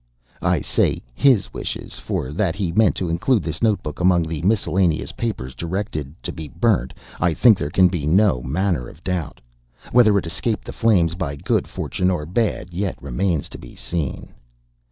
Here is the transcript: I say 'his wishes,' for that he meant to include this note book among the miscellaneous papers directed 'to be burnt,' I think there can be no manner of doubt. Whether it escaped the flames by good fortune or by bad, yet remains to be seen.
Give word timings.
I 0.41 0.61
say 0.61 1.03
'his 1.13 1.53
wishes,' 1.53 1.99
for 1.99 2.31
that 2.31 2.55
he 2.55 2.71
meant 2.71 2.95
to 2.95 3.07
include 3.07 3.43
this 3.43 3.61
note 3.61 3.83
book 3.83 3.99
among 3.99 4.23
the 4.23 4.41
miscellaneous 4.41 5.11
papers 5.11 5.53
directed 5.53 6.15
'to 6.23 6.31
be 6.31 6.47
burnt,' 6.47 6.95
I 7.19 7.35
think 7.35 7.55
there 7.59 7.69
can 7.69 7.87
be 7.87 8.07
no 8.07 8.41
manner 8.41 8.89
of 8.89 9.03
doubt. 9.03 9.39
Whether 9.91 10.17
it 10.17 10.25
escaped 10.25 10.65
the 10.65 10.73
flames 10.73 11.13
by 11.13 11.35
good 11.35 11.67
fortune 11.67 12.09
or 12.09 12.25
by 12.25 12.31
bad, 12.31 12.73
yet 12.73 12.99
remains 12.99 13.47
to 13.49 13.59
be 13.59 13.75
seen. 13.75 14.33